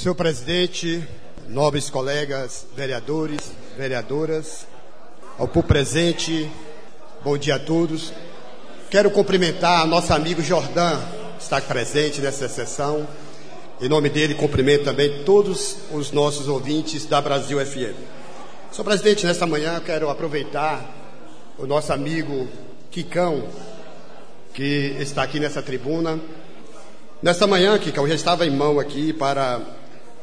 Senhor 0.00 0.14
presidente, 0.14 1.06
nobres 1.46 1.90
colegas, 1.90 2.64
vereadores, 2.74 3.52
vereadoras, 3.76 4.66
ao 5.38 5.46
povo 5.46 5.66
presente, 5.66 6.50
bom 7.22 7.36
dia 7.36 7.56
a 7.56 7.58
todos. 7.58 8.10
Quero 8.88 9.10
cumprimentar 9.10 9.86
nosso 9.86 10.14
amigo 10.14 10.40
Jordan, 10.40 10.98
que 11.36 11.42
está 11.42 11.60
presente 11.60 12.22
nessa 12.22 12.48
sessão. 12.48 13.06
Em 13.78 13.90
nome 13.90 14.08
dele, 14.08 14.34
cumprimento 14.34 14.84
também 14.84 15.22
todos 15.22 15.76
os 15.92 16.10
nossos 16.12 16.48
ouvintes 16.48 17.04
da 17.04 17.20
Brasil 17.20 17.58
FM. 17.62 17.94
Senhor 18.72 18.84
presidente, 18.84 19.26
nesta 19.26 19.46
manhã 19.46 19.82
quero 19.84 20.08
aproveitar 20.08 20.82
o 21.58 21.66
nosso 21.66 21.92
amigo 21.92 22.48
Quicão, 22.90 23.46
que 24.54 24.96
está 24.98 25.24
aqui 25.24 25.38
nessa 25.38 25.60
tribuna. 25.60 26.18
Nesta 27.22 27.46
manhã, 27.46 27.78
Quicão, 27.78 28.08
já 28.08 28.14
estava 28.14 28.46
em 28.46 28.50
mão 28.50 28.80
aqui 28.80 29.12
para 29.12 29.60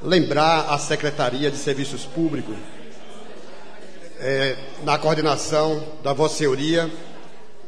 lembrar 0.02 0.70
a 0.70 0.78
Secretaria 0.78 1.50
de 1.50 1.58
Serviços 1.58 2.06
Públicos, 2.06 2.56
é, 4.20 4.56
na 4.84 4.98
coordenação 4.98 5.84
da 6.04 6.14
Vossa 6.14 6.38
Senhoria, 6.38 6.90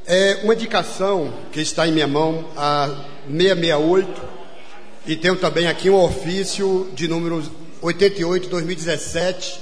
é 0.06 0.40
uma 0.44 0.54
indicação 0.54 1.32
que 1.52 1.62
está 1.62 1.88
em 1.88 1.92
minha 1.92 2.08
mão, 2.08 2.46
a 2.58 2.88
668, 3.28 4.22
e 5.06 5.16
tenho 5.16 5.36
também 5.36 5.68
aqui 5.68 5.90
um 5.90 5.96
ofício 5.96 6.90
de 6.94 7.08
número 7.08 7.44
88-2017, 7.82 9.60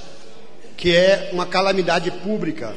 que 0.76 0.94
é 0.94 1.30
uma 1.32 1.46
calamidade 1.46 2.10
pública, 2.10 2.74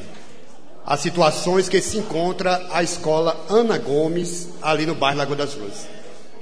as 0.84 1.00
situações 1.00 1.68
que 1.68 1.80
se 1.80 1.98
encontra 1.98 2.66
a 2.72 2.82
escola 2.82 3.46
Ana 3.48 3.78
Gomes, 3.78 4.48
ali 4.60 4.84
no 4.84 4.94
bairro 4.94 5.18
Lagoa 5.18 5.36
das 5.36 5.54
Flores. 5.54 5.86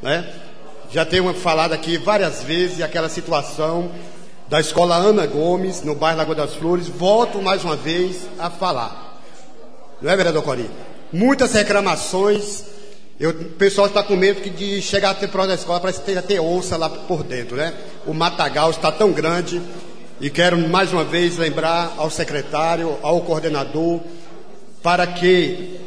Né? 0.02 0.26
Já 0.92 1.04
tenho 1.04 1.32
falado 1.34 1.72
aqui 1.72 1.96
várias 1.96 2.42
vezes 2.42 2.82
aquela 2.82 3.08
situação 3.08 3.92
da 4.48 4.58
escola 4.58 4.96
Ana 4.96 5.24
Gomes, 5.24 5.84
no 5.84 5.94
bairro 5.94 6.18
Lagoa 6.18 6.34
das 6.34 6.56
Flores. 6.56 6.88
Volto 6.88 7.40
mais 7.40 7.62
uma 7.62 7.76
vez 7.76 8.26
a 8.36 8.50
falar. 8.50 9.22
Não 10.02 10.10
é, 10.10 10.16
vereador 10.16 10.42
Cori? 10.42 10.68
Muitas 11.12 11.52
reclamações. 11.52 12.64
Eu, 13.20 13.30
o 13.30 13.44
pessoal 13.50 13.86
está 13.86 14.02
com 14.02 14.16
medo 14.16 14.40
de 14.50 14.82
chegar 14.82 15.10
até 15.10 15.28
próximo 15.28 15.54
da 15.54 15.60
escola, 15.60 15.78
parece 15.78 16.00
que 16.00 16.22
ter 16.22 16.40
onça 16.40 16.76
lá 16.76 16.88
por 16.90 17.22
dentro, 17.22 17.56
né? 17.56 17.72
O 18.04 18.12
matagal 18.12 18.70
está 18.70 18.90
tão 18.90 19.12
grande. 19.12 19.62
E 20.20 20.28
quero 20.28 20.58
mais 20.58 20.92
uma 20.92 21.04
vez 21.04 21.38
lembrar 21.38 21.94
ao 21.98 22.10
secretário, 22.10 22.98
ao 23.00 23.20
coordenador, 23.20 24.00
para 24.82 25.06
que 25.06 25.78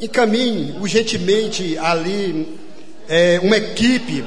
encaminhe 0.00 0.74
urgentemente 0.80 1.76
ali 1.76 2.61
é, 3.08 3.40
uma 3.42 3.56
equipe 3.56 4.24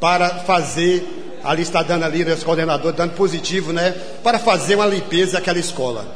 para 0.00 0.28
fazer, 0.40 1.40
ali 1.42 1.62
está 1.62 1.82
dando 1.82 2.04
ali, 2.04 2.22
os 2.24 2.44
coordenadores 2.44 2.96
dando 2.96 3.14
positivo, 3.14 3.72
né? 3.72 3.94
Para 4.22 4.38
fazer 4.38 4.74
uma 4.74 4.86
limpeza 4.86 5.34
daquela 5.34 5.58
escola. 5.58 6.06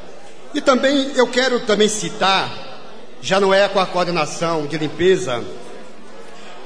E 0.54 0.60
também 0.60 1.12
eu 1.16 1.26
quero 1.26 1.60
também 1.60 1.88
citar, 1.88 2.50
já 3.20 3.40
não 3.40 3.52
é 3.52 3.68
com 3.68 3.80
a 3.80 3.86
coordenação 3.86 4.66
de 4.66 4.78
limpeza, 4.78 5.42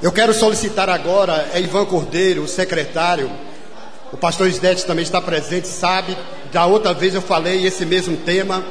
eu 0.01 0.11
quero 0.11 0.33
solicitar 0.33 0.89
agora, 0.89 1.49
é 1.53 1.61
Ivan 1.61 1.85
Cordeiro, 1.85 2.43
o 2.43 2.47
secretário, 2.47 3.31
o 4.11 4.17
pastor 4.17 4.47
Isdete 4.47 4.85
também 4.85 5.03
está 5.03 5.21
presente, 5.21 5.67
sabe, 5.67 6.17
da 6.51 6.65
outra 6.65 6.93
vez 6.93 7.15
eu 7.15 7.21
falei 7.21 7.65
esse 7.65 7.85
mesmo 7.85 8.17
tema, 8.17 8.63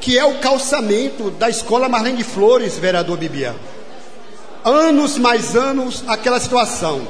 que 0.00 0.18
é 0.18 0.24
o 0.24 0.38
calçamento 0.38 1.30
da 1.30 1.50
escola 1.50 1.88
Marlene 1.88 2.24
Flores, 2.24 2.78
vereador 2.78 3.18
Bibia 3.18 3.54
anos 4.64 5.18
mais 5.18 5.56
anos 5.56 6.04
aquela 6.06 6.40
situação. 6.40 7.06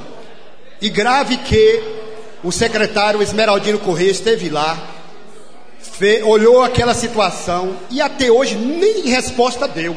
E 0.81 0.89
grave 0.89 1.37
que 1.39 1.83
o 2.43 2.51
secretário 2.51 3.23
Esmeraldino 3.23 3.79
Corrêa 3.79 4.11
esteve 4.11 4.49
lá, 4.49 4.79
fe, 5.79 6.23
olhou 6.23 6.63
aquela 6.63 6.95
situação 6.95 7.77
e 7.91 8.01
até 8.01 8.31
hoje 8.31 8.55
nem 8.55 9.03
resposta 9.03 9.69
deu. 9.69 9.95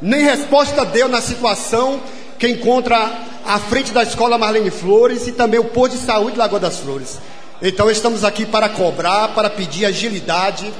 Nem 0.00 0.24
resposta 0.24 0.84
deu 0.84 1.08
na 1.08 1.20
situação 1.20 2.00
que 2.38 2.48
encontra 2.48 3.20
à 3.46 3.58
frente 3.60 3.92
da 3.92 4.02
escola 4.02 4.36
Marlene 4.36 4.70
Flores 4.70 5.28
e 5.28 5.32
também 5.32 5.60
o 5.60 5.64
posto 5.64 5.96
de 5.96 6.04
saúde 6.04 6.36
Lagoa 6.36 6.58
das 6.58 6.78
Flores. 6.78 7.18
Então 7.60 7.88
estamos 7.88 8.24
aqui 8.24 8.44
para 8.44 8.68
cobrar, 8.68 9.28
para 9.28 9.48
pedir 9.48 9.86
agilidade 9.86 10.72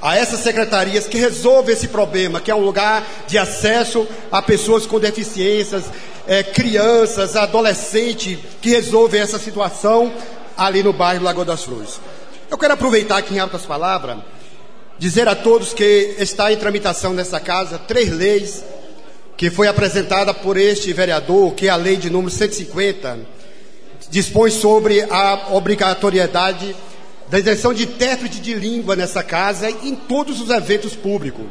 a 0.00 0.16
essas 0.16 0.40
secretarias 0.40 1.06
que 1.06 1.18
resolvam 1.18 1.72
esse 1.72 1.88
problema, 1.88 2.40
que 2.40 2.50
é 2.50 2.54
um 2.54 2.64
lugar 2.64 3.06
de 3.26 3.38
acesso 3.38 4.06
a 4.30 4.42
pessoas 4.42 4.86
com 4.86 5.00
deficiências, 5.00 5.84
é, 6.26 6.42
crianças, 6.42 7.36
adolescentes, 7.36 8.38
que 8.60 8.70
resolvem 8.70 9.20
essa 9.20 9.38
situação 9.38 10.12
ali 10.56 10.82
no 10.82 10.92
bairro 10.92 11.24
Lagoa 11.24 11.44
das 11.44 11.64
Flores. 11.64 12.00
Eu 12.50 12.58
quero 12.58 12.74
aproveitar 12.74 13.18
aqui 13.18 13.34
em 13.34 13.38
altas 13.38 13.62
palavras, 13.62 14.18
dizer 14.98 15.28
a 15.28 15.34
todos 15.34 15.72
que 15.72 16.16
está 16.18 16.52
em 16.52 16.56
tramitação 16.56 17.12
nessa 17.12 17.40
casa 17.40 17.78
três 17.78 18.10
leis 18.10 18.64
que 19.36 19.50
foi 19.50 19.68
apresentada 19.68 20.32
por 20.32 20.56
este 20.56 20.92
vereador, 20.92 21.52
que 21.52 21.66
é 21.66 21.70
a 21.70 21.76
lei 21.76 21.96
de 21.96 22.08
número 22.08 22.30
150, 22.30 23.18
dispõe 24.08 24.50
sobre 24.50 25.02
a 25.02 25.48
obrigatoriedade 25.52 26.74
da 27.28 27.38
isenção 27.38 27.74
de 27.74 27.84
intérprete 27.84 28.40
de 28.40 28.54
língua 28.54 28.94
nessa 28.94 29.22
casa 29.22 29.68
e 29.68 29.88
em 29.88 29.94
todos 29.94 30.40
os 30.40 30.50
eventos 30.50 30.94
públicos. 30.94 31.44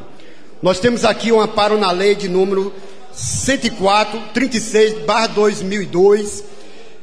Nós 0.62 0.80
temos 0.80 1.04
aqui 1.04 1.32
um 1.32 1.42
amparo 1.42 1.78
na 1.78 1.92
lei 1.92 2.16
de 2.16 2.30
número 2.30 2.74
104, 3.12 4.20
36, 4.34 5.06
barra 5.06 5.28
2002, 5.28 6.44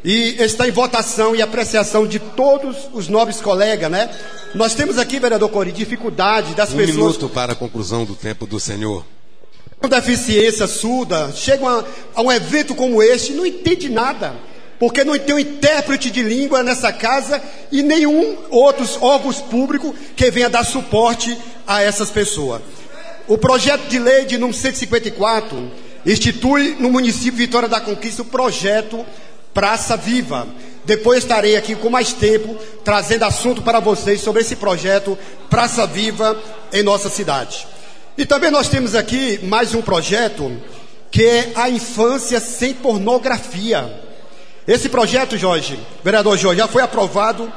e 0.05 0.37
está 0.43 0.67
em 0.67 0.71
votação 0.71 1.37
e 1.37 1.43
apreciação 1.43 2.07
de 2.07 2.19
todos 2.19 2.89
os 2.93 3.09
nobres 3.09 3.41
colegas, 3.41 3.91
né? 3.91 4.11
Nós 4.55 4.75
temos 4.75 4.99
aqui, 4.99 5.19
vereador 5.19 5.49
Cori, 5.49 5.71
dificuldade 5.71 6.55
das 6.55 6.73
um 6.73 6.77
pessoas... 6.77 6.97
Um 6.97 7.01
minuto 7.01 7.29
para 7.29 7.53
a 7.53 7.57
conclusão 7.57 8.05
do 8.05 8.15
tempo 8.15 8.47
do 8.47 8.59
senhor. 8.59 9.05
Com 9.79 9.89
deficiência 9.89 10.67
surda, 10.67 11.33
chegam 11.35 11.69
a, 11.69 11.85
a 12.15 12.23
um 12.23 12.33
evento 12.33 12.75
como 12.75 13.03
este, 13.03 13.33
não 13.33 13.47
entende 13.47 13.89
nada 13.89 14.35
porque 14.83 15.05
não 15.05 15.17
tem 15.17 15.33
um 15.33 15.39
intérprete 15.39 16.11
de 16.11 16.25
língua 16.25 16.65
nessa 16.65 16.93
casa 16.93 17.41
e 17.71 17.85
nenhum 17.85 18.37
outros 18.51 18.99
órgãos 19.01 19.41
públicos 19.41 19.95
que 20.17 20.29
venha 20.29 20.51
dar 20.51 20.65
suporte 20.65 21.39
a 21.65 21.81
essas 21.81 22.11
pessoas. 22.11 22.61
O 23.29 23.39
projeto 23.39 23.83
de 23.83 24.01
lei 24.01 24.25
de 24.25 24.37
número 24.39 24.59
154 24.59 25.71
institui 26.05 26.75
no 26.81 26.91
município 26.91 27.39
Vitória 27.39 27.69
da 27.69 27.81
Conquista 27.81 28.23
o 28.23 28.25
projeto 28.25 29.07
Praça 29.55 29.97
Viva. 29.97 30.49
Depois 30.85 31.21
estarei 31.21 31.55
aqui 31.55 31.77
com 31.77 31.89
mais 31.89 32.13
tempo 32.13 32.59
trazendo 32.85 33.25
assunto 33.25 33.63
para 33.63 33.79
vocês 33.79 34.21
sobre 34.21 34.43
esse 34.43 34.57
projeto 34.57 35.17
Praça 35.49 35.87
Viva 35.87 36.37
em 36.73 36.83
nossa 36.83 37.09
cidade. 37.09 37.69
E 38.19 38.27
também 38.27 38.51
nós 38.51 38.69
temos 38.69 38.97
aqui 38.97 39.39
mais 39.45 39.77
um 39.77 39.81
projeto 39.81 40.51
que 41.09 41.25
é 41.25 41.53
a 41.55 41.71
infância 41.71 42.41
sem 42.41 42.75
pornografia. 42.75 44.11
Esse 44.67 44.89
projeto, 44.89 45.37
Jorge, 45.37 45.77
vereador 46.05 46.39
Jorge, 46.39 46.61
já 46.61 46.69
foi 46.69 46.83
aprovado. 46.83 47.53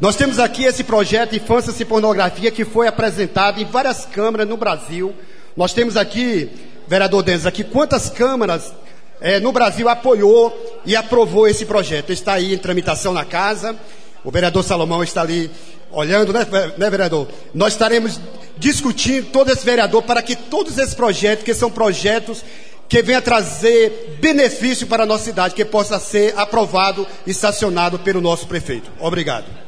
Nós 0.00 0.14
temos 0.14 0.38
aqui 0.38 0.62
esse 0.64 0.84
projeto 0.84 1.34
Infância 1.34 1.72
Sem 1.72 1.84
Pornografia 1.84 2.52
que 2.52 2.64
foi 2.64 2.86
apresentado 2.86 3.60
em 3.60 3.64
várias 3.64 4.06
câmaras 4.06 4.48
no 4.48 4.56
Brasil. 4.56 5.12
Nós 5.56 5.72
temos 5.72 5.96
aqui, 5.96 6.48
vereador 6.86 7.24
Denis, 7.24 7.44
aqui 7.44 7.64
quantas 7.64 8.08
câmaras 8.08 8.72
é, 9.20 9.40
no 9.40 9.50
Brasil 9.50 9.88
apoiou 9.88 10.80
e 10.86 10.94
aprovou 10.94 11.48
esse 11.48 11.66
projeto. 11.66 12.12
Está 12.12 12.34
aí 12.34 12.54
em 12.54 12.58
tramitação 12.58 13.12
na 13.12 13.24
casa. 13.24 13.74
O 14.22 14.30
vereador 14.30 14.62
Salomão 14.62 15.02
está 15.02 15.22
ali 15.22 15.50
olhando, 15.90 16.32
né, 16.32 16.46
né, 16.76 16.88
vereador? 16.88 17.26
Nós 17.52 17.72
estaremos 17.72 18.20
discutindo 18.56 19.32
todo 19.32 19.50
esse 19.50 19.64
vereador 19.64 20.04
para 20.04 20.22
que 20.22 20.36
todos 20.36 20.78
esses 20.78 20.94
projetos, 20.94 21.44
que 21.44 21.54
são 21.54 21.68
projetos 21.68 22.44
que 22.88 23.02
venha 23.02 23.20
trazer 23.20 24.16
benefício 24.20 24.86
para 24.86 25.02
a 25.02 25.06
nossa 25.06 25.24
cidade, 25.24 25.54
que 25.54 25.64
possa 25.64 25.98
ser 25.98 26.32
aprovado 26.36 27.06
e 27.26 27.34
sancionado 27.34 27.98
pelo 27.98 28.20
nosso 28.20 28.46
prefeito. 28.46 28.90
Obrigado. 28.98 29.67